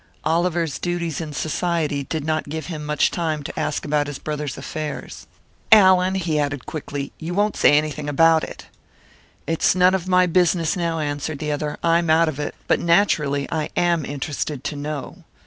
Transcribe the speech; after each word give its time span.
Oliver's 0.23 0.79
duties 0.79 1.21
in 1.21 1.31
Society 1.31 2.03
did 2.03 2.25
not 2.25 2.49
give 2.49 2.65
him 2.65 2.83
much 2.83 3.11
time 3.11 3.43
to 3.43 3.53
ask 3.59 3.85
about 3.85 4.07
his 4.07 4.17
brother's 4.17 4.57
affairs. 4.57 5.27
"Allan," 5.71 6.15
he 6.15 6.39
added 6.39 6.65
quickly, 6.65 7.11
"you 7.19 7.35
won't 7.35 7.55
say 7.55 7.73
anything 7.77 8.09
about 8.09 8.43
it!" 8.43 8.65
"It's 9.45 9.75
none 9.75 9.93
of 9.93 10.07
my 10.07 10.25
business 10.25 10.75
now," 10.75 10.97
answered 10.99 11.37
the 11.37 11.51
other. 11.51 11.77
"I'm 11.83 12.09
out 12.09 12.29
of 12.29 12.39
it. 12.39 12.55
But 12.67 12.79
naturally 12.79 13.47
I 13.51 13.69
am 13.77 14.03
interested 14.03 14.63
to 14.63 14.75
know. 14.75 15.23